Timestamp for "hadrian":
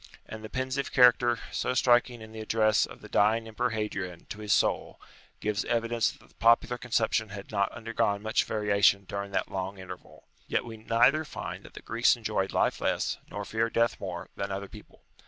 3.69-4.25